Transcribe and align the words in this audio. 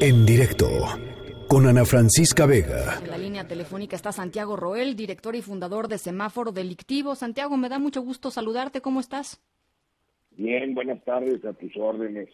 En 0.00 0.24
directo 0.24 0.68
con 1.46 1.66
Ana 1.66 1.84
Francisca 1.84 2.46
Vega. 2.46 2.98
En 3.02 3.10
la 3.10 3.18
línea 3.18 3.46
telefónica 3.46 3.96
está 3.96 4.12
Santiago 4.12 4.56
Roel, 4.56 4.96
director 4.96 5.36
y 5.36 5.42
fundador 5.42 5.88
de 5.88 5.98
Semáforo 5.98 6.52
Delictivo. 6.52 7.14
Santiago, 7.14 7.56
me 7.56 7.68
da 7.68 7.78
mucho 7.78 8.00
gusto 8.00 8.30
saludarte. 8.30 8.80
¿Cómo 8.80 9.00
estás? 9.00 9.42
Bien, 10.36 10.74
buenas 10.74 11.04
tardes, 11.04 11.44
a 11.44 11.52
tus 11.52 11.76
órdenes. 11.76 12.28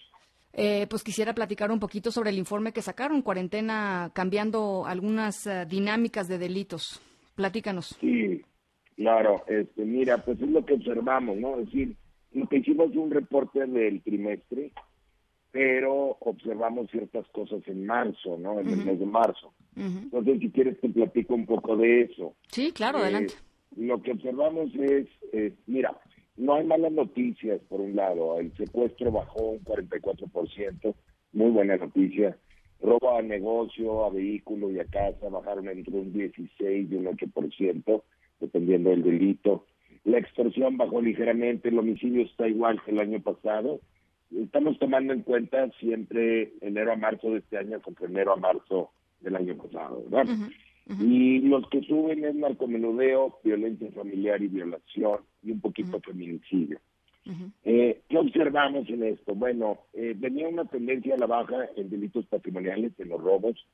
Eh, 0.52 0.86
pues 0.88 1.02
quisiera 1.02 1.34
platicar 1.34 1.70
un 1.70 1.80
poquito 1.80 2.10
sobre 2.12 2.30
el 2.30 2.38
informe 2.38 2.72
que 2.72 2.82
sacaron, 2.82 3.22
cuarentena 3.22 4.10
cambiando 4.14 4.84
algunas 4.86 5.46
uh, 5.46 5.66
dinámicas 5.68 6.28
de 6.28 6.38
delitos. 6.38 7.00
Platícanos. 7.34 7.96
Sí, 8.00 8.42
claro. 8.96 9.42
Este, 9.48 9.84
mira, 9.84 10.18
pues 10.18 10.40
es 10.40 10.48
lo 10.48 10.64
que 10.64 10.74
observamos, 10.74 11.36
¿no? 11.36 11.58
Es 11.58 11.66
decir, 11.66 11.96
lo 12.32 12.48
que 12.48 12.58
hicimos 12.58 12.94
un 12.94 13.10
reporte 13.10 13.66
del 13.66 14.02
trimestre, 14.02 14.72
pero 15.52 16.16
observamos 16.20 16.90
ciertas 16.90 17.26
cosas 17.28 17.60
en 17.66 17.86
marzo, 17.86 18.36
¿no? 18.38 18.60
En 18.60 18.68
el 18.68 18.84
mes 18.84 18.98
de 18.98 19.06
marzo. 19.06 19.52
Entonces, 19.76 20.40
si 20.40 20.50
quieres, 20.50 20.80
te 20.80 20.88
platico 20.88 21.34
un 21.34 21.46
poco 21.46 21.76
de 21.76 22.02
eso. 22.02 22.34
Sí, 22.48 22.72
claro, 22.72 22.98
Eh, 22.98 23.02
adelante. 23.02 23.34
Lo 23.76 24.02
que 24.02 24.12
observamos 24.12 24.74
es, 24.74 25.06
eh, 25.32 25.54
mira, 25.66 25.96
no 26.36 26.54
hay 26.54 26.64
malas 26.64 26.92
noticias, 26.92 27.60
por 27.68 27.80
un 27.80 27.96
lado. 27.96 28.38
El 28.38 28.54
secuestro 28.56 29.12
bajó 29.12 29.50
un 29.50 29.64
44%, 29.64 30.94
muy 31.32 31.50
buena 31.50 31.76
noticia. 31.76 32.36
Robo 32.82 33.16
a 33.16 33.22
negocio, 33.22 34.04
a 34.04 34.10
vehículo 34.10 34.70
y 34.70 34.78
a 34.80 34.84
casa 34.84 35.28
bajaron 35.28 35.68
entre 35.68 35.94
un 35.94 36.12
16 36.12 36.90
y 36.90 36.94
un 36.94 37.06
8%, 37.06 38.02
dependiendo 38.40 38.90
del 38.90 39.02
delito. 39.02 39.66
La 40.04 40.18
extorsión 40.18 40.78
bajó 40.78 41.02
ligeramente, 41.02 41.68
el 41.68 41.78
homicidio 41.78 42.22
está 42.22 42.48
igual 42.48 42.80
que 42.82 42.92
el 42.92 43.00
año 43.00 43.20
pasado. 43.20 43.80
Estamos 44.36 44.78
tomando 44.78 45.12
en 45.12 45.22
cuenta 45.22 45.70
siempre 45.80 46.52
enero 46.60 46.92
a 46.92 46.96
marzo 46.96 47.30
de 47.32 47.38
este 47.38 47.58
año 47.58 47.80
contra 47.80 48.06
enero 48.06 48.32
a 48.32 48.36
marzo 48.36 48.90
del 49.20 49.36
año 49.36 49.56
pasado, 49.56 50.04
¿verdad? 50.08 50.34
Y 51.00 51.40
los 51.40 51.68
que 51.68 51.82
suben 51.82 52.24
es 52.24 52.34
narcomenudeo, 52.34 53.38
violencia 53.44 53.90
familiar 53.92 54.42
y 54.42 54.48
violación, 54.48 55.20
y 55.42 55.52
un 55.52 55.60
poquito 55.60 56.00
feminicidio. 56.00 56.80
Eh, 57.64 58.00
¿Qué 58.08 58.18
observamos 58.18 58.88
en 58.88 59.04
esto? 59.04 59.34
Bueno, 59.34 59.82
eh, 59.92 60.14
venía 60.16 60.48
una 60.48 60.64
tendencia 60.64 61.14
a 61.14 61.18
la 61.18 61.26
baja 61.26 61.68
en 61.76 61.90
delitos 61.90 62.26
patrimoniales, 62.26 62.92
en 62.98 63.08
los 63.10 63.20
robos, 63.20 63.64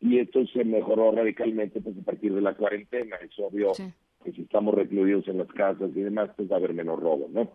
y 0.00 0.18
esto 0.18 0.44
se 0.48 0.64
mejoró 0.64 1.10
radicalmente 1.12 1.80
pues, 1.80 1.96
a 1.96 2.02
partir 2.04 2.34
de 2.34 2.42
la 2.42 2.54
cuarentena. 2.54 3.16
Es 3.16 3.38
obvio 3.38 3.72
Sí. 3.74 3.84
que 4.24 4.32
si 4.32 4.42
estamos 4.42 4.74
recluidos 4.74 5.26
en 5.28 5.38
las 5.38 5.48
casas 5.48 5.90
y 5.94 6.00
demás, 6.00 6.30
pues 6.36 6.50
va 6.50 6.56
a 6.56 6.58
haber 6.58 6.74
menos 6.74 6.98
robos, 7.00 7.30
¿no? 7.30 7.52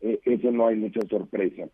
Eh, 0.00 0.20
eso 0.24 0.52
no 0.52 0.68
hay 0.68 0.76
mucha 0.76 1.00
sorpresa. 1.08 1.68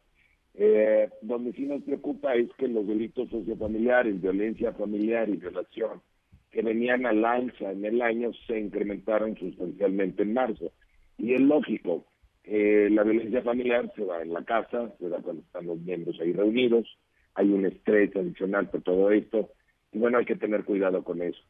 Eh, 0.61 1.09
donde 1.23 1.53
sí 1.53 1.67
nos 1.67 1.85
preocupa 1.85 2.35
es 2.35 2.49
que 2.59 2.67
los 2.67 2.85
delitos 2.85 3.31
sociofamiliares, 3.31 4.21
violencia 4.21 4.73
familiar 4.73 5.29
y 5.29 5.37
violación, 5.37 6.03
que 6.51 6.63
venían 6.63 7.07
al 7.07 7.25
alza 7.25 7.71
en 7.71 7.85
el 7.85 8.03
año, 8.03 8.33
se 8.49 8.59
incrementaron 8.59 9.37
sustancialmente 9.37 10.25
en 10.25 10.35
marzo. 10.35 10.73
Y 11.17 11.35
es 11.35 11.41
lógico, 11.41 12.07
eh, 12.43 12.89
la 12.91 13.05
violencia 13.05 13.41
familiar 13.43 13.93
se 13.95 14.05
da 14.05 14.21
en 14.21 14.33
la 14.33 14.43
casa, 14.45 14.93
se 14.99 15.09
da 15.09 15.19
cuando 15.21 15.43
están 15.43 15.67
los 15.67 15.79
miembros 15.79 16.19
ahí 16.21 16.33
reunidos, 16.33 16.89
hay 17.35 17.51
un 17.51 17.65
estrés 17.65 18.17
adicional 18.17 18.69
por 18.69 18.83
todo 18.83 19.13
esto, 19.13 19.51
y 19.93 19.99
bueno, 20.01 20.19
hay 20.19 20.25
que 20.25 20.35
tener 20.35 20.65
cuidado 20.65 21.05
con 21.05 21.23
eso. 21.23 21.41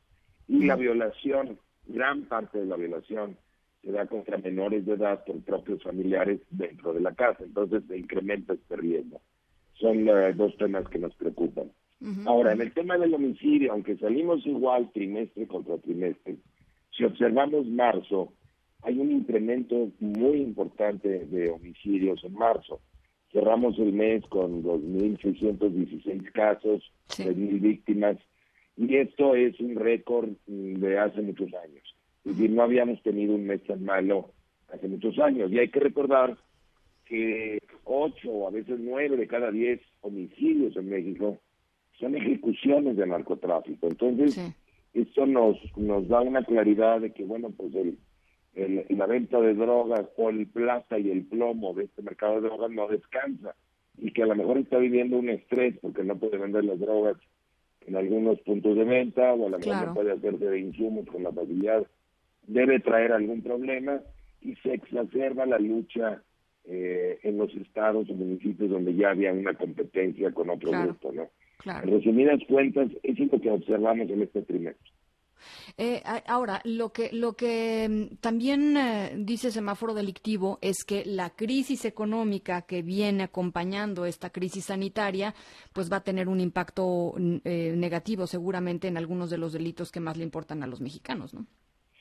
Y 0.48 0.66
la 0.66 0.76
violación, 0.76 1.58
gran 1.86 2.24
parte 2.24 2.58
de 2.58 2.66
la 2.66 2.76
violación, 2.76 3.38
se 3.82 3.92
da 3.92 4.06
contra 4.06 4.38
menores 4.38 4.84
de 4.86 4.94
edad 4.94 5.24
por 5.24 5.40
propios 5.42 5.82
familiares 5.82 6.40
dentro 6.50 6.92
de 6.92 7.00
la 7.00 7.14
casa, 7.14 7.44
entonces 7.44 7.82
se 7.88 7.98
incrementa 7.98 8.54
este 8.54 8.76
riesgo. 8.76 9.20
Son 9.74 10.08
eh, 10.08 10.32
dos 10.34 10.56
temas 10.56 10.88
que 10.88 10.98
nos 10.98 11.14
preocupan. 11.14 11.70
Ahora, 12.26 12.52
en 12.52 12.60
el 12.60 12.72
tema 12.72 12.96
del 12.96 13.12
homicidio, 13.14 13.72
aunque 13.72 13.96
salimos 13.96 14.46
igual 14.46 14.88
trimestre 14.92 15.48
contra 15.48 15.78
trimestre, 15.78 16.36
si 16.96 17.02
observamos 17.04 17.66
marzo, 17.66 18.32
hay 18.82 18.98
un 19.00 19.10
incremento 19.10 19.90
muy 19.98 20.38
importante 20.38 21.26
de 21.26 21.50
homicidios 21.50 22.22
en 22.22 22.34
marzo. 22.34 22.80
Cerramos 23.32 23.78
el 23.80 23.92
mes 23.92 24.22
con 24.28 24.62
2.616 24.62 26.30
casos, 26.32 26.92
Sí. 27.08 27.24
3.000 27.24 27.60
víctimas, 27.60 28.16
y 28.76 28.94
esto 28.96 29.34
es 29.34 29.58
un 29.58 29.74
récord 29.74 30.30
de 30.46 30.98
hace 30.98 31.20
muchos 31.20 31.52
años. 31.54 31.96
Es 32.28 32.36
decir, 32.36 32.50
no 32.50 32.62
habíamos 32.62 33.02
tenido 33.02 33.34
un 33.34 33.46
mes 33.46 33.62
tan 33.64 33.82
malo 33.84 34.30
hace 34.72 34.86
muchos 34.86 35.18
años. 35.18 35.50
Y 35.50 35.58
hay 35.58 35.68
que 35.68 35.80
recordar 35.80 36.36
que 37.06 37.58
ocho 37.84 38.30
o 38.30 38.48
a 38.48 38.50
veces 38.50 38.78
nueve 38.78 39.16
de 39.16 39.26
cada 39.26 39.50
diez 39.50 39.80
homicidios 40.02 40.76
en 40.76 40.90
México 40.90 41.38
son 41.98 42.14
ejecuciones 42.16 42.96
de 42.96 43.06
narcotráfico. 43.06 43.88
Entonces, 43.88 44.34
Sí. 44.34 44.52
esto 44.92 45.24
nos, 45.26 45.56
nos 45.78 46.06
da 46.08 46.20
una 46.20 46.44
claridad 46.44 47.00
de 47.00 47.12
que, 47.12 47.24
bueno, 47.24 47.50
pues 47.56 47.74
el, 47.74 47.96
el- 48.54 48.84
la 48.90 49.06
venta 49.06 49.40
de 49.40 49.54
drogas 49.54 50.06
o 50.18 50.28
el 50.28 50.46
plata 50.48 50.98
y 50.98 51.10
el 51.10 51.24
plomo 51.24 51.72
de 51.72 51.84
este 51.84 52.02
mercado 52.02 52.34
de 52.40 52.48
drogas 52.48 52.70
no 52.70 52.88
descansa 52.88 53.54
y 53.96 54.12
que 54.12 54.22
a 54.22 54.26
lo 54.26 54.36
mejor 54.36 54.58
está 54.58 54.76
viviendo 54.78 55.16
un 55.16 55.30
estrés 55.30 55.76
porque 55.80 56.04
no 56.04 56.16
puede 56.18 56.36
vender 56.36 56.64
las 56.64 56.78
drogas 56.78 57.16
en 57.86 57.96
algunos 57.96 58.38
puntos 58.40 58.76
de 58.76 58.84
venta 58.84 59.32
o 59.32 59.46
a 59.46 59.50
lo 59.50 59.58
mejor 59.58 59.62
Claro. 59.72 59.86
no 59.86 59.94
puede 59.94 60.12
hacerse 60.12 60.44
de 60.44 60.60
insumos 60.60 61.06
con 61.06 61.22
la 61.22 61.32
facilidad, 61.32 61.86
debe 62.48 62.80
traer 62.80 63.12
algún 63.12 63.42
problema 63.42 64.00
y 64.40 64.56
se 64.56 64.74
exacerba 64.74 65.46
la 65.46 65.58
lucha 65.58 66.22
eh, 66.64 67.18
en 67.22 67.38
los 67.38 67.54
estados 67.54 68.10
o 68.10 68.14
municipios 68.14 68.70
donde 68.70 68.94
ya 68.94 69.10
había 69.10 69.32
una 69.32 69.54
competencia 69.54 70.32
con 70.32 70.50
otro 70.50 70.70
Claro. 70.70 70.86
grupo, 70.88 71.12
¿no? 71.12 71.28
Claro. 71.58 71.86
En 71.88 71.94
resumidas 71.98 72.40
cuentas, 72.48 72.88
eso 73.02 73.22
es 73.24 73.32
lo 73.32 73.40
que 73.40 73.50
observamos 73.50 74.08
en 74.10 74.22
este 74.22 74.42
trimestre. 74.42 74.90
Eh, 75.76 76.02
ahora, 76.26 76.60
lo 76.64 76.92
que, 76.92 77.10
lo 77.12 77.34
que 77.34 77.88
mm, 77.88 78.16
también 78.16 78.76
eh, 78.76 79.12
dice 79.18 79.50
semáforo 79.50 79.94
delictivo 79.94 80.58
es 80.60 80.84
que 80.84 81.04
la 81.04 81.30
crisis 81.30 81.84
económica 81.84 82.62
que 82.62 82.82
viene 82.82 83.24
acompañando 83.24 84.04
esta 84.04 84.30
crisis 84.30 84.66
sanitaria, 84.66 85.34
pues 85.72 85.90
va 85.90 85.98
a 85.98 86.04
tener 86.04 86.28
un 86.28 86.40
impacto 86.40 87.14
mm, 87.16 87.36
eh, 87.44 87.74
negativo 87.76 88.26
seguramente 88.26 88.88
en 88.88 88.96
algunos 88.96 89.30
de 89.30 89.38
los 89.38 89.52
delitos 89.52 89.92
que 89.92 90.00
más 90.00 90.16
le 90.16 90.24
importan 90.24 90.62
a 90.62 90.66
los 90.66 90.80
mexicanos, 90.80 91.34
¿no? 91.34 91.46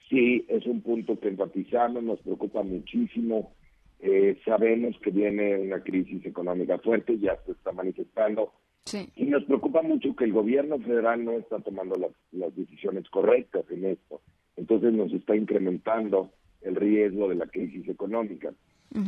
Sí, 0.09 0.45
es 0.47 0.65
un 0.65 0.81
punto 0.81 1.19
que 1.19 1.27
enfatizamos, 1.29 2.03
nos 2.03 2.19
preocupa 2.19 2.63
muchísimo. 2.63 3.53
Eh, 3.99 4.39
sabemos 4.45 4.95
que 5.01 5.11
viene 5.11 5.57
una 5.57 5.81
crisis 5.81 6.25
económica 6.25 6.77
fuerte, 6.79 7.17
ya 7.19 7.37
se 7.45 7.51
está 7.51 7.71
manifestando. 7.71 8.53
Sí. 8.85 9.09
Y 9.15 9.25
nos 9.25 9.43
preocupa 9.43 9.81
mucho 9.81 10.15
que 10.15 10.23
el 10.23 10.31
gobierno 10.31 10.79
federal 10.79 11.25
no 11.25 11.31
está 11.33 11.59
tomando 11.59 11.95
las, 11.95 12.11
las 12.31 12.55
decisiones 12.55 13.09
correctas 13.09 13.65
en 13.69 13.85
esto. 13.85 14.21
Entonces 14.55 14.93
nos 14.93 15.11
está 15.11 15.35
incrementando 15.35 16.31
el 16.61 16.75
riesgo 16.75 17.27
de 17.29 17.35
la 17.35 17.47
crisis 17.47 17.87
económica. 17.87 18.53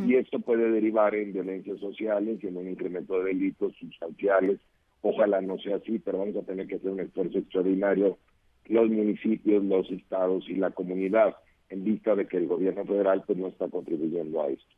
Y 0.05 0.15
esto 0.15 0.39
puede 0.39 0.69
derivar 0.69 1.15
en 1.15 1.33
violencias 1.33 1.79
sociales 1.79 2.37
y 2.43 2.47
en 2.47 2.57
un 2.57 2.67
incremento 2.67 3.17
de 3.17 3.33
delitos 3.33 3.73
sustanciales. 3.79 4.59
Ojalá 5.01 5.41
no 5.41 5.57
sea 5.57 5.77
así, 5.77 5.97
pero 5.97 6.19
vamos 6.19 6.35
a 6.35 6.45
tener 6.45 6.67
que 6.67 6.75
hacer 6.75 6.91
un 6.91 6.99
esfuerzo 6.99 7.39
extraordinario 7.39 8.19
los 8.69 8.89
municipios, 8.89 9.63
los 9.63 9.89
estados 9.91 10.47
y 10.47 10.55
la 10.55 10.71
comunidad 10.71 11.35
en 11.69 11.83
vista 11.83 12.15
de 12.15 12.27
que 12.27 12.37
el 12.37 12.47
gobierno 12.47 12.85
federal 12.85 13.23
pues 13.25 13.37
no 13.37 13.47
está 13.47 13.67
contribuyendo 13.67 14.41
a 14.41 14.47
esto. 14.47 14.75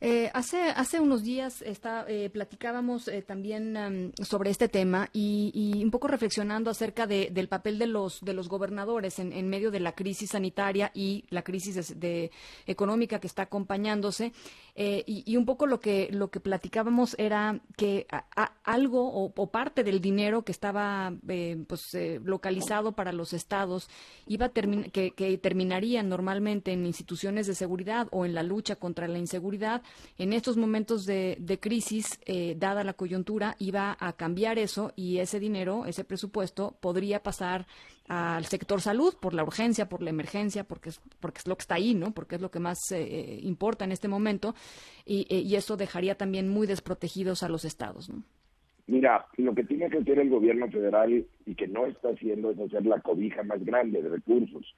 Eh, 0.00 0.30
hace, 0.32 0.60
hace 0.70 1.00
unos 1.00 1.24
días 1.24 1.60
está, 1.62 2.04
eh, 2.06 2.30
platicábamos 2.30 3.08
eh, 3.08 3.20
también 3.22 3.76
am, 3.76 4.12
sobre 4.22 4.50
este 4.50 4.68
tema 4.68 5.08
y, 5.12 5.80
un 5.82 5.90
poco 5.90 6.06
reflexionando 6.06 6.70
acerca 6.70 7.08
de- 7.08 7.30
del 7.32 7.48
papel 7.48 7.80
de 7.80 7.88
los, 7.88 8.20
de 8.20 8.32
los 8.32 8.48
gobernadores 8.48 9.18
en, 9.18 9.32
en 9.32 9.48
medio 9.48 9.72
de 9.72 9.80
la 9.80 9.92
crisis 9.96 10.30
sanitaria 10.30 10.92
y 10.94 11.24
la 11.30 11.42
crisis 11.42 11.98
de, 11.98 12.30
económica 12.66 13.18
que 13.18 13.26
está 13.26 13.42
acompañándose. 13.42 14.32
Eh, 14.76 15.02
y, 15.06 15.36
un 15.36 15.44
poco 15.44 15.66
lo 15.66 15.80
que, 15.80 16.08
lo 16.12 16.30
que 16.30 16.38
platicábamos 16.38 17.16
era 17.18 17.58
que 17.76 18.06
algo 18.62 19.08
o, 19.12 19.50
parte 19.50 19.82
del 19.82 20.00
dinero 20.00 20.42
que 20.44 20.52
estaba 20.52 21.12
eh, 21.26 21.56
pues, 21.66 21.92
eh, 21.94 22.20
localizado 22.22 22.92
para 22.92 23.10
los 23.12 23.32
estados 23.32 23.88
iba 24.28 24.46
a 24.46 24.52
termin- 24.54 24.92
que, 24.92 25.10
que 25.10 25.36
terminarían 25.38 26.08
normalmente 26.08 26.70
en 26.72 26.86
instituciones 26.86 27.48
de 27.48 27.56
seguridad 27.56 28.06
o 28.12 28.24
en 28.24 28.34
la 28.34 28.44
lucha 28.44 28.76
contra 28.76 29.08
la 29.08 29.18
inseguridad 29.18 29.82
en 30.18 30.32
estos 30.32 30.56
momentos 30.56 31.06
de, 31.06 31.36
de 31.40 31.58
crisis, 31.58 32.20
eh, 32.26 32.54
dada 32.58 32.84
la 32.84 32.94
coyuntura, 32.94 33.54
iba 33.58 33.96
a 33.98 34.12
cambiar 34.14 34.58
eso 34.58 34.92
y 34.96 35.18
ese 35.18 35.40
dinero, 35.40 35.86
ese 35.86 36.04
presupuesto, 36.04 36.76
podría 36.80 37.22
pasar 37.22 37.66
al 38.08 38.44
sector 38.46 38.80
salud 38.80 39.14
por 39.20 39.34
la 39.34 39.44
urgencia, 39.44 39.88
por 39.88 40.02
la 40.02 40.10
emergencia, 40.10 40.64
porque 40.64 40.88
es, 40.88 41.00
porque 41.20 41.38
es 41.38 41.46
lo 41.46 41.56
que 41.56 41.62
está 41.62 41.74
ahí, 41.74 41.94
¿no? 41.94 42.12
Porque 42.12 42.36
es 42.36 42.40
lo 42.40 42.50
que 42.50 42.58
más 42.58 42.78
eh, 42.90 43.38
importa 43.42 43.84
en 43.84 43.92
este 43.92 44.08
momento 44.08 44.54
y, 45.04 45.26
eh, 45.28 45.40
y 45.40 45.56
eso 45.56 45.76
dejaría 45.76 46.16
también 46.16 46.48
muy 46.48 46.66
desprotegidos 46.66 47.42
a 47.42 47.48
los 47.48 47.64
estados, 47.64 48.08
¿no? 48.08 48.22
Mira, 48.88 49.26
lo 49.36 49.54
que 49.54 49.64
tiene 49.64 49.90
que 49.90 49.98
hacer 49.98 50.18
el 50.18 50.30
gobierno 50.30 50.66
federal 50.70 51.26
y 51.44 51.54
que 51.54 51.68
no 51.68 51.84
está 51.84 52.08
haciendo 52.08 52.50
es 52.50 52.58
hacer 52.58 52.86
la 52.86 52.98
cobija 53.00 53.42
más 53.42 53.62
grande 53.62 54.02
de 54.02 54.08
recursos. 54.08 54.74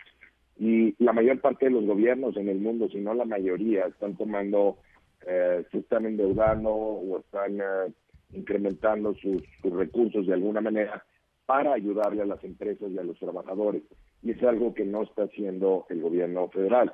Y 0.58 0.96
la 1.02 1.12
mayor 1.12 1.40
parte 1.40 1.66
de 1.66 1.70
los 1.70 1.86
gobiernos 1.86 2.36
en 2.36 2.48
el 2.48 2.58
mundo, 2.58 2.88
si 2.88 2.98
no 2.98 3.14
la 3.14 3.24
mayoría, 3.24 3.86
están 3.86 4.16
tomando, 4.16 4.78
eh, 5.26 5.64
se 5.70 5.78
están 5.78 6.06
endeudando 6.06 6.70
o 6.70 7.18
están 7.18 7.60
eh, 7.60 7.92
incrementando 8.32 9.14
sus, 9.14 9.42
recursos 9.62 10.26
de 10.26 10.34
alguna 10.34 10.60
manera 10.60 11.04
para 11.46 11.74
ayudarle 11.74 12.22
a 12.22 12.26
las 12.26 12.42
empresas 12.44 12.90
y 12.90 12.98
a 12.98 13.02
los 13.02 13.18
trabajadores. 13.18 13.82
Y 14.22 14.32
es 14.32 14.42
algo 14.42 14.74
que 14.74 14.84
no 14.84 15.02
está 15.02 15.24
haciendo 15.24 15.86
el 15.88 16.00
gobierno 16.00 16.48
federal. 16.48 16.92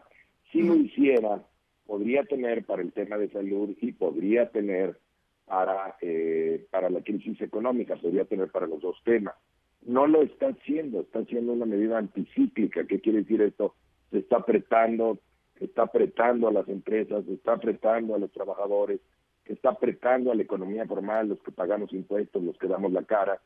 Si 0.50 0.62
lo 0.62 0.74
hiciera, 0.74 1.42
podría 1.86 2.24
tener 2.24 2.64
para 2.64 2.82
el 2.82 2.92
tema 2.92 3.18
de 3.18 3.30
salud 3.30 3.76
y 3.80 3.92
podría 3.92 4.50
tener 4.50 4.98
para, 5.44 5.96
eh, 6.00 6.66
para 6.70 6.90
la 6.90 7.02
crisis 7.02 7.40
económica, 7.40 7.96
podría 7.96 8.24
tener 8.24 8.50
para 8.50 8.66
los 8.66 8.80
dos 8.80 8.96
temas. 9.04 9.34
No 9.82 10.06
lo 10.06 10.22
está 10.22 10.48
haciendo, 10.48 11.02
está 11.02 11.20
haciendo 11.20 11.52
una 11.52 11.66
medida 11.66 11.98
anticíclica. 11.98 12.86
¿Qué 12.86 13.00
quiere 13.00 13.20
decir 13.20 13.42
esto? 13.42 13.74
Se 14.10 14.18
está 14.18 14.38
apretando, 14.38 15.18
está 15.64 15.82
apretando 15.82 16.48
a 16.48 16.52
las 16.52 16.68
empresas, 16.68 17.26
está 17.28 17.54
apretando 17.54 18.14
a 18.14 18.18
los 18.18 18.30
trabajadores, 18.32 19.00
se 19.46 19.54
está 19.54 19.70
apretando 19.70 20.30
a 20.30 20.34
la 20.34 20.42
economía 20.42 20.86
formal, 20.86 21.28
los 21.28 21.40
que 21.40 21.52
pagamos 21.52 21.92
impuestos, 21.92 22.42
los 22.42 22.58
que 22.58 22.66
damos 22.66 22.92
la 22.92 23.04
cara. 23.04 23.40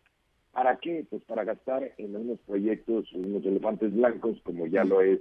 ¿Para 0.53 0.77
qué? 0.79 1.07
Pues 1.09 1.23
para 1.25 1.45
gastar 1.45 1.93
en 1.99 2.17
unos 2.17 2.39
proyectos, 2.41 3.12
unos 3.12 3.45
elefantes 3.45 3.95
blancos, 3.95 4.41
como 4.43 4.67
ya 4.67 4.85
lo 4.85 5.01
es 5.01 5.21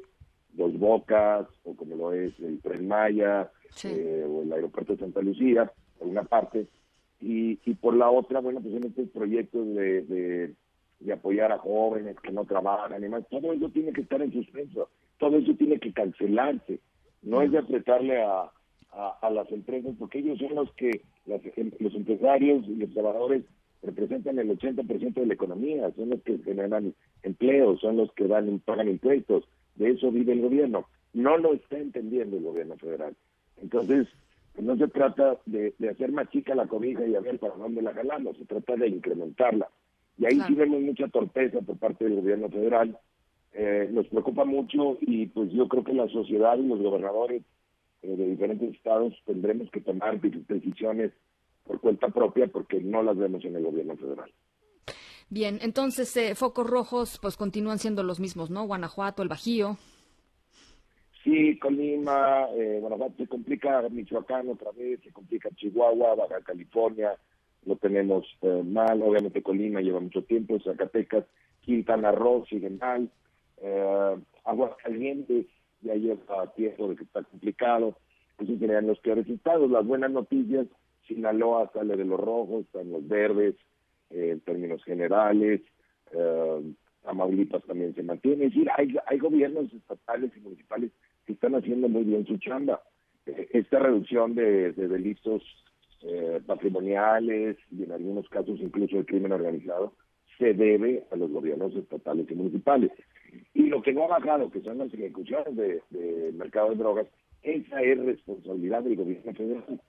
Dos 0.53 0.77
Bocas, 0.79 1.47
o 1.63 1.75
como 1.75 1.95
lo 1.95 2.13
es 2.13 2.37
el 2.39 2.59
Tren 2.61 2.87
Maya, 2.87 3.51
eh, 3.83 4.25
o 4.27 4.41
el 4.41 4.51
aeropuerto 4.51 4.93
de 4.93 4.99
Santa 4.99 5.21
Lucía, 5.21 5.71
por 5.99 6.07
una 6.07 6.23
parte, 6.23 6.67
y, 7.21 7.59
y 7.65 7.73
por 7.75 7.95
la 7.95 8.09
otra, 8.09 8.39
bueno, 8.39 8.61
pues 8.61 8.73
en 8.73 8.85
estos 8.85 9.09
proyectos 9.09 9.67
de, 9.75 10.55
de, 10.99 11.13
apoyar 11.13 11.51
a 11.51 11.57
jóvenes 11.57 12.15
que 12.21 12.31
no 12.31 12.45
trabajan 12.45 13.03
y 13.03 13.23
todo 13.29 13.51
eso 13.51 13.69
tiene 13.69 13.91
que 13.93 14.01
estar 14.01 14.21
en 14.21 14.31
suspenso, 14.31 14.89
todo 15.19 15.37
eso 15.37 15.53
tiene 15.53 15.79
que 15.79 15.93
cancelarse, 15.93 16.79
no 17.21 17.41
es 17.41 17.51
de 17.51 17.59
apretarle 17.59 18.21
a, 18.21 18.49
a, 18.91 19.29
las 19.29 19.51
empresas, 19.51 19.93
porque 19.99 20.19
ellos 20.19 20.39
son 20.39 20.55
los 20.55 20.71
que, 20.73 21.01
em, 21.55 21.71
los 21.79 21.93
empresarios 21.93 22.67
y 22.67 22.75
los 22.75 22.89
trabajadores 22.91 23.43
representan 23.83 24.39
el 24.39 24.49
80% 24.49 25.21
de 25.21 25.27
la 25.27 25.33
economía, 25.33 25.91
son 25.95 26.09
los 26.09 26.21
que 26.23 26.37
generan 26.39 26.93
empleo, 27.23 27.77
son 27.77 27.97
los 27.97 28.11
que 28.13 28.27
dan, 28.27 28.59
pagan 28.59 28.89
impuestos, 28.89 29.45
de 29.75 29.91
eso 29.91 30.11
vive 30.11 30.33
el 30.33 30.41
gobierno. 30.41 30.87
No 31.13 31.37
lo 31.37 31.53
está 31.53 31.77
entendiendo 31.77 32.37
el 32.37 32.43
gobierno 32.43 32.75
federal. 32.77 33.15
Entonces, 33.61 34.07
no 34.57 34.75
se 34.77 34.87
trata 34.87 35.37
de, 35.45 35.73
hacer 35.89 36.11
más 36.11 36.29
chica 36.29 36.55
la 36.55 36.67
cobija 36.67 37.05
y 37.05 37.15
a 37.15 37.21
ver 37.21 37.39
para 37.39 37.55
dónde 37.55 37.81
la 37.81 37.93
jalamos, 37.93 38.37
se 38.37 38.45
trata 38.45 38.75
de 38.75 38.89
incrementarla. 38.89 39.69
Y 40.17 40.25
ahí 40.25 40.41
sí 40.47 40.53
vemos 40.53 40.81
mucha 40.81 41.07
torpeza 41.07 41.61
por 41.61 41.77
parte 41.77 42.03
del 42.03 42.17
gobierno 42.17 42.49
federal. 42.49 42.97
Eh, 43.53 43.89
nos 43.91 44.07
preocupa 44.07 44.45
mucho 44.45 44.97
y 45.01 45.25
pues 45.27 45.51
yo 45.51 45.67
creo 45.67 45.83
que 45.83 45.93
la 45.93 46.07
sociedad 46.09 46.57
y 46.57 46.67
los 46.67 46.79
gobernadores 46.81 47.41
eh, 48.03 48.15
de 48.15 48.27
diferentes 48.27 48.75
estados 48.75 49.13
tendremos 49.25 49.69
que 49.71 49.81
tomar 49.81 50.21
decisiones 50.21 51.11
por 51.65 51.79
cuenta 51.81 52.09
propia 52.09 52.47
porque 52.47 52.79
no 52.79 53.03
las 53.03 53.17
vemos 53.17 53.43
en 53.45 53.55
el 53.55 53.63
gobierno 53.63 53.97
federal. 53.97 54.31
Bien, 55.29 55.59
entonces 55.61 56.15
eh, 56.17 56.33
focos 56.33 56.67
rojos 56.67 57.19
pues 57.21 57.37
continúan 57.37 57.77
siendo 57.77 58.01
los 58.01 58.19
mismos, 58.19 58.49
¿no? 58.49 58.65
Guanajuato, 58.65 59.21
el 59.21 59.29
Bajío. 59.29 59.77
Sí, 61.23 61.59
Colima, 61.59 62.47
eh, 62.55 62.77
Guanajuato 62.79 63.17
se 63.17 63.27
complica, 63.27 63.87
Michoacán 63.89 64.49
otra 64.49 64.71
vez, 64.71 64.99
se 65.03 65.11
complica 65.11 65.49
Chihuahua, 65.55 66.15
Baja 66.15 66.41
California, 66.41 67.15
lo 67.65 67.75
tenemos 67.75 68.25
eh, 68.41 68.63
mal, 68.65 69.01
obviamente 69.03 69.43
Colima 69.43 69.81
lleva 69.81 69.99
mucho 69.99 70.23
tiempo, 70.23 70.59
Zacatecas, 70.59 71.25
Quintana 71.61 72.11
Roo 72.11 72.45
sigue 72.49 72.69
mal, 72.71 73.11
eh, 73.61 74.15
Aguascalientes 74.43 75.45
ya 75.81 75.95
lleva 75.95 76.53
tiempo 76.55 76.89
de 76.89 76.95
que 76.95 77.03
está 77.03 77.23
complicado, 77.23 77.97
eso 78.37 78.57
generan 78.57 78.87
los 78.87 78.99
peores 78.99 79.27
estados. 79.29 79.69
Las 79.69 79.85
buenas 79.85 80.11
noticias, 80.11 80.67
Sinaloa 81.07 81.69
sale 81.73 81.95
de 81.95 82.05
los 82.05 82.19
rojos, 82.19 82.65
están 82.65 82.91
los 82.91 83.07
verdes, 83.07 83.55
eh, 84.09 84.31
en 84.31 84.39
términos 84.41 84.83
generales, 84.83 85.61
eh, 86.11 86.73
Tamaulipas 87.03 87.63
también 87.63 87.95
se 87.95 88.03
mantiene. 88.03 88.45
Es 88.45 88.53
decir, 88.53 88.69
hay, 88.75 88.95
hay 89.07 89.17
gobiernos 89.17 89.71
estatales 89.73 90.31
y 90.35 90.39
municipales 90.41 90.91
que 91.25 91.33
están 91.33 91.55
haciendo 91.55 91.87
muy 91.87 92.03
bien 92.03 92.25
su 92.25 92.37
chamba. 92.37 92.81
Eh, 93.25 93.49
esta 93.53 93.79
reducción 93.79 94.35
de, 94.35 94.73
delitos 94.73 95.43
eh, 96.01 96.41
patrimoniales 96.45 97.57
y 97.71 97.83
en 97.83 97.91
algunos 97.91 98.27
casos 98.29 98.59
incluso 98.59 98.97
el 98.97 99.05
crimen 99.05 99.31
organizado 99.31 99.93
se 100.37 100.53
debe 100.53 101.03
a 101.11 101.15
los 101.15 101.29
gobiernos 101.31 101.75
estatales 101.75 102.25
y 102.29 102.35
municipales. 102.35 102.91
Y 103.53 103.63
lo 103.63 103.81
que 103.81 103.93
no 103.93 104.05
ha 104.05 104.19
bajado, 104.19 104.49
que 104.49 104.61
son 104.61 104.77
las 104.77 104.93
ejecuciones 104.93 105.55
del 105.55 105.81
de 105.89 106.31
mercado 106.33 106.69
de 106.69 106.75
drogas, 106.75 107.07
esa 107.41 107.81
es 107.81 107.97
responsabilidad 107.99 108.83
del 108.83 108.95
gobierno 108.95 109.33
federal. 109.33 109.81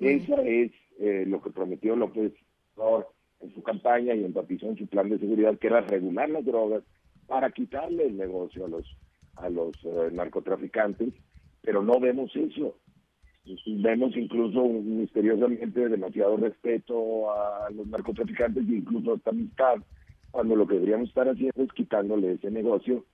Esa 0.00 0.42
es 0.42 0.72
eh, 0.98 1.24
lo 1.26 1.40
que 1.42 1.50
prometió 1.50 1.96
López 1.96 2.32
Obrador 2.76 3.08
en 3.40 3.54
su 3.54 3.62
campaña 3.62 4.14
y 4.14 4.24
enfatizó 4.24 4.68
en 4.68 4.76
su 4.76 4.86
plan 4.86 5.08
de 5.08 5.18
seguridad, 5.18 5.58
que 5.58 5.66
era 5.68 5.80
regular 5.80 6.30
las 6.30 6.44
drogas 6.44 6.82
para 7.26 7.50
quitarle 7.50 8.06
el 8.06 8.16
negocio 8.16 8.66
a 8.66 8.68
los 8.68 8.96
a 9.36 9.48
los 9.48 9.74
eh, 9.84 10.10
narcotraficantes, 10.12 11.12
pero 11.62 11.82
no 11.82 11.98
vemos 11.98 12.34
eso. 12.36 12.76
Vemos 13.66 14.16
incluso 14.16 14.64
misteriosamente 14.64 15.88
demasiado 15.88 16.36
respeto 16.36 17.30
a 17.30 17.68
los 17.70 17.86
narcotraficantes 17.88 18.66
e 18.66 18.76
incluso 18.76 19.14
esta 19.14 19.30
amistad, 19.30 19.76
cuando 20.34 20.56
lo 20.56 20.66
que 20.66 20.74
deberíamos 20.74 21.10
estar 21.10 21.28
haciendo 21.28 21.62
es 21.62 21.72
quitándole 21.74 22.32
ese 22.32 22.50
negocio 22.50 23.04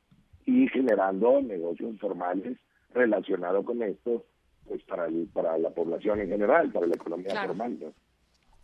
y 0.46 0.66
generando 0.68 1.42
negocios 1.42 1.98
formales 2.00 2.56
relacionados 2.94 3.62
con 3.66 3.82
esto, 3.82 4.24
pues 4.66 4.82
para, 4.84 5.06
para 5.34 5.58
la 5.58 5.68
población 5.68 6.18
en 6.20 6.28
general, 6.30 6.72
para 6.72 6.86
la 6.86 6.94
economía 6.94 7.46
formal. 7.46 7.92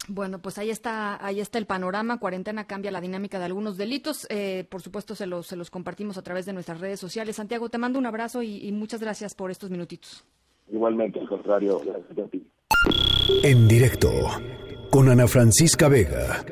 Bueno, 0.08 0.38
pues 0.38 0.56
ahí 0.56 0.70
está, 0.70 1.22
ahí 1.22 1.40
está 1.40 1.58
el 1.58 1.66
panorama. 1.66 2.18
Cuarentena 2.18 2.66
cambia 2.66 2.90
la 2.90 3.02
dinámica 3.02 3.38
de 3.38 3.44
algunos 3.44 3.76
delitos. 3.76 4.26
Eh, 4.30 4.64
por 4.70 4.80
supuesto, 4.80 5.14
se 5.14 5.26
los, 5.26 5.48
se 5.48 5.56
los 5.56 5.70
compartimos 5.70 6.16
a 6.16 6.22
través 6.22 6.46
de 6.46 6.54
nuestras 6.54 6.80
redes 6.80 6.98
sociales. 6.98 7.36
Santiago, 7.36 7.68
te 7.68 7.76
mando 7.76 7.98
un 7.98 8.06
abrazo 8.06 8.42
y, 8.42 8.72
muchas 8.72 9.02
gracias 9.02 9.34
por 9.34 9.50
estos 9.50 9.68
minutitos. 9.68 10.24
Igualmente, 10.72 11.20
al 11.20 11.28
contrario, 11.28 11.78
gracias 11.84 12.18
a 12.18 12.30
ti. 12.30 12.46
En 13.42 13.68
directo, 13.68 14.08
con 14.90 15.10
Ana 15.10 15.26
Francisca 15.26 15.88
Vega. 15.88 16.42